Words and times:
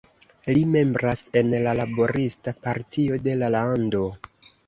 Li 0.57 0.61
membras 0.75 1.21
en 1.41 1.51
la 1.67 1.73
"Laborista 1.81 2.55
Partio" 2.63 3.19
de 3.27 3.35
la 3.43 3.51
lando. 3.57 4.05